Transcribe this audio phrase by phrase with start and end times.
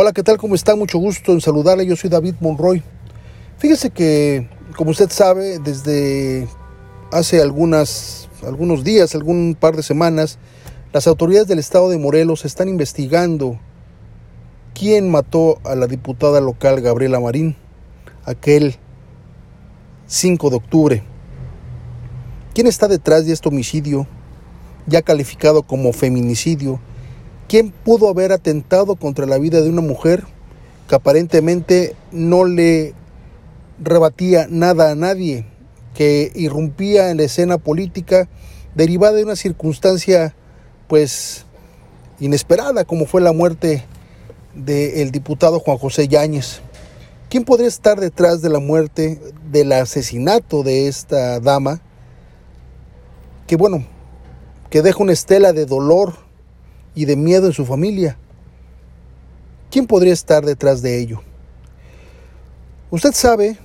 [0.00, 0.38] Hola, ¿qué tal?
[0.38, 0.76] ¿Cómo está?
[0.76, 1.84] Mucho gusto en saludarle.
[1.84, 2.84] Yo soy David Monroy.
[3.58, 6.46] Fíjese que, como usted sabe, desde
[7.10, 10.38] hace algunas, algunos días, algún par de semanas,
[10.92, 13.58] las autoridades del estado de Morelos están investigando
[14.72, 17.56] quién mató a la diputada local Gabriela Marín
[18.24, 18.76] aquel
[20.06, 21.02] 5 de octubre.
[22.54, 24.06] ¿Quién está detrás de este homicidio,
[24.86, 26.78] ya calificado como feminicidio?
[27.48, 30.24] ¿Quién pudo haber atentado contra la vida de una mujer
[30.86, 32.92] que aparentemente no le
[33.82, 35.46] rebatía nada a nadie,
[35.94, 38.28] que irrumpía en la escena política
[38.74, 40.34] derivada de una circunstancia
[40.88, 41.46] pues
[42.20, 43.82] inesperada como fue la muerte
[44.54, 46.60] del diputado Juan José Yáñez?
[47.30, 51.80] ¿Quién podría estar detrás de la muerte, del asesinato de esta dama?
[53.46, 53.86] Que bueno,
[54.68, 56.27] que deja una estela de dolor
[56.98, 58.18] y de miedo en su familia.
[59.70, 61.22] ¿Quién podría estar detrás de ello?
[62.90, 63.56] Usted sabe,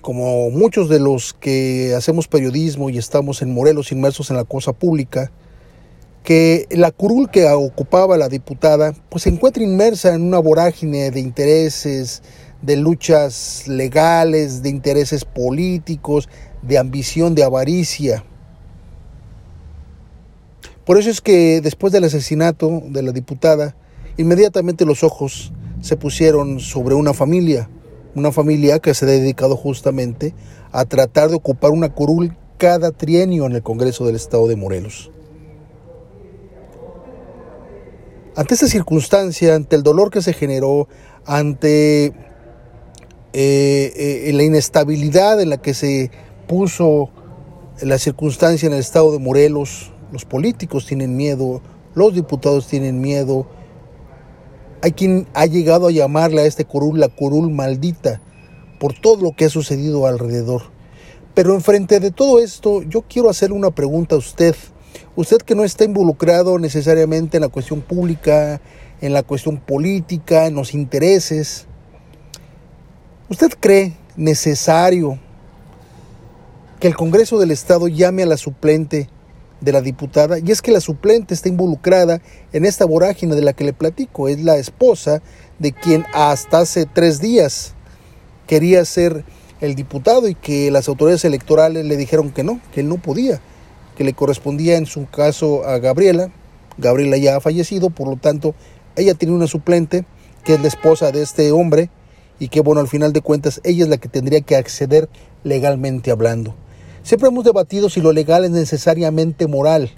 [0.00, 4.72] como muchos de los que hacemos periodismo y estamos en Morelos inmersos en la cosa
[4.72, 5.30] pública,
[6.24, 11.20] que la curul que ocupaba la diputada pues se encuentra inmersa en una vorágine de
[11.20, 12.24] intereses,
[12.60, 16.28] de luchas legales, de intereses políticos,
[16.62, 18.24] de ambición, de avaricia.
[20.84, 23.74] Por eso es que después del asesinato de la diputada,
[24.18, 27.70] inmediatamente los ojos se pusieron sobre una familia,
[28.14, 30.34] una familia que se ha dedicado justamente
[30.72, 35.10] a tratar de ocupar una curul cada trienio en el Congreso del Estado de Morelos.
[38.36, 40.88] Ante esta circunstancia, ante el dolor que se generó,
[41.24, 42.12] ante eh,
[43.32, 46.10] eh, la inestabilidad en la que se
[46.46, 47.10] puso
[47.80, 51.60] la circunstancia en el Estado de Morelos, los políticos tienen miedo,
[51.96, 53.48] los diputados tienen miedo.
[54.80, 58.20] Hay quien ha llegado a llamarle a este curul la curul maldita
[58.78, 60.62] por todo lo que ha sucedido alrededor.
[61.34, 64.54] Pero enfrente de todo esto, yo quiero hacerle una pregunta a usted.
[65.16, 68.60] Usted que no está involucrado necesariamente en la cuestión pública,
[69.00, 71.66] en la cuestión política, en los intereses.
[73.28, 75.18] ¿Usted cree necesario
[76.78, 79.08] que el Congreso del Estado llame a la suplente
[79.64, 82.20] de la diputada, y es que la suplente está involucrada
[82.52, 85.22] en esta vorágine de la que le platico, es la esposa
[85.58, 87.74] de quien hasta hace tres días
[88.46, 89.24] quería ser
[89.60, 93.40] el diputado y que las autoridades electorales le dijeron que no, que él no podía,
[93.96, 96.30] que le correspondía en su caso a Gabriela,
[96.76, 98.54] Gabriela ya ha fallecido, por lo tanto
[98.96, 100.04] ella tiene una suplente
[100.44, 101.88] que es la esposa de este hombre
[102.38, 105.08] y que bueno, al final de cuentas ella es la que tendría que acceder
[105.42, 106.54] legalmente hablando.
[107.04, 109.90] Siempre hemos debatido si lo legal es necesariamente moral.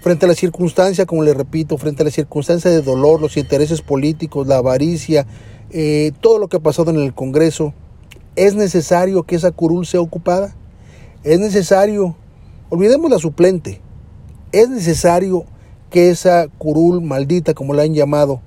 [0.00, 3.82] Frente a la circunstancia, como le repito, frente a la circunstancia de dolor, los intereses
[3.82, 5.26] políticos, la avaricia,
[5.70, 7.74] eh, todo lo que ha pasado en el Congreso,
[8.36, 10.56] ¿es necesario que esa curul sea ocupada?
[11.24, 12.16] ¿Es necesario,
[12.70, 13.82] olvidemos la suplente,
[14.50, 15.44] es necesario
[15.90, 18.40] que esa curul maldita, como la han llamado,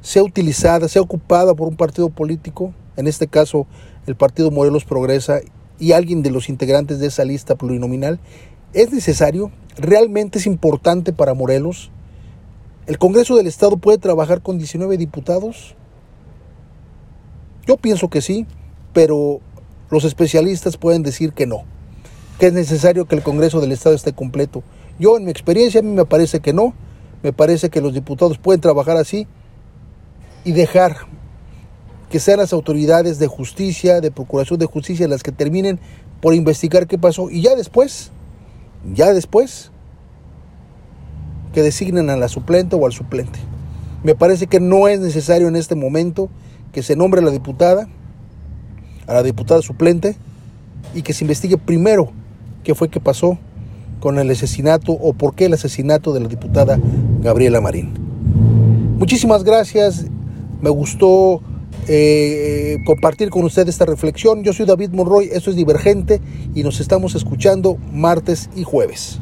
[0.00, 3.66] sea utilizada, sea ocupada por un partido político, en este caso
[4.06, 5.42] el Partido Morelos Progresa
[5.78, 8.20] y alguien de los integrantes de esa lista plurinominal,
[8.72, 9.50] ¿es necesario?
[9.76, 11.90] ¿Realmente es importante para Morelos?
[12.86, 15.74] ¿El Congreso del Estado puede trabajar con 19 diputados?
[17.66, 18.46] Yo pienso que sí,
[18.92, 19.40] pero
[19.90, 21.64] los especialistas pueden decir que no,
[22.38, 24.62] que es necesario que el Congreso del Estado esté completo.
[24.98, 26.74] Yo en mi experiencia a mí me parece que no,
[27.22, 29.26] me parece que los diputados pueden trabajar así
[30.44, 30.96] y dejar
[32.12, 35.80] que sean las autoridades de justicia, de procuración de justicia, las que terminen
[36.20, 38.10] por investigar qué pasó y ya después,
[38.92, 39.70] ya después,
[41.54, 43.38] que designen a la suplente o al suplente.
[44.02, 46.28] Me parece que no es necesario en este momento
[46.70, 47.88] que se nombre a la diputada,
[49.06, 50.14] a la diputada suplente,
[50.94, 52.12] y que se investigue primero
[52.62, 53.38] qué fue que pasó
[54.00, 56.78] con el asesinato o por qué el asesinato de la diputada
[57.22, 57.94] Gabriela Marín.
[58.98, 60.04] Muchísimas gracias,
[60.60, 61.40] me gustó
[61.88, 64.42] eh, compartir con usted esta reflexión.
[64.44, 66.20] Yo soy David Monroy, esto es Divergente
[66.54, 69.20] y nos estamos escuchando martes y jueves.